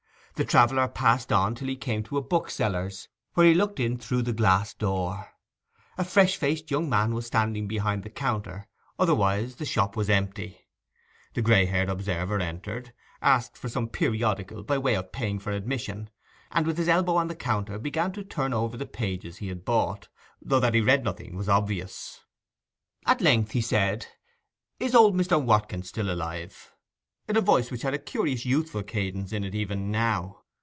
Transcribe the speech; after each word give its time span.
The 0.35 0.45
traveller 0.45 0.87
passed 0.87 1.31
on 1.31 1.53
till 1.53 1.67
he 1.67 1.75
came 1.75 2.01
to 2.01 2.15
the 2.15 2.21
bookseller's, 2.21 3.07
where 3.35 3.45
he 3.45 3.53
looked 3.53 3.79
in 3.79 3.99
through 3.99 4.23
the 4.23 4.33
glass 4.33 4.73
door. 4.73 5.33
A 5.99 6.03
fresh 6.03 6.35
faced 6.35 6.71
young 6.71 6.89
man 6.89 7.13
was 7.13 7.27
standing 7.27 7.67
behind 7.67 8.01
the 8.01 8.09
counter, 8.09 8.67
otherwise 8.97 9.57
the 9.57 9.65
shop 9.65 9.95
was 9.95 10.09
empty. 10.09 10.65
The 11.35 11.43
gray 11.43 11.67
haired 11.67 11.89
observer 11.89 12.39
entered, 12.39 12.91
asked 13.21 13.55
for 13.55 13.69
some 13.69 13.87
periodical 13.89 14.63
by 14.63 14.79
way 14.79 14.95
of 14.95 15.11
paying 15.11 15.37
for 15.37 15.51
admission, 15.51 16.09
and 16.51 16.65
with 16.65 16.79
his 16.79 16.89
elbow 16.89 17.17
on 17.17 17.27
the 17.27 17.35
counter 17.35 17.77
began 17.77 18.11
to 18.13 18.23
turn 18.23 18.51
over 18.51 18.77
the 18.77 18.87
pages 18.87 19.37
he 19.37 19.47
had 19.49 19.63
bought, 19.63 20.07
though 20.41 20.59
that 20.61 20.73
he 20.73 20.81
read 20.81 21.03
nothing 21.03 21.35
was 21.37 21.49
obvious. 21.49 22.21
At 23.05 23.21
length 23.21 23.51
he 23.51 23.61
said, 23.61 24.07
'Is 24.79 24.95
old 24.95 25.13
Mr. 25.13 25.39
Watkins 25.39 25.89
still 25.89 26.09
alive?' 26.09 26.69
in 27.27 27.37
a 27.37 27.39
voice 27.41 27.71
which 27.71 27.83
had 27.83 27.93
a 27.93 27.97
curious 27.99 28.45
youthful 28.45 28.83
cadence 28.83 29.31
in 29.31 29.43
it 29.45 29.55
even 29.55 29.89
now. 29.89 30.39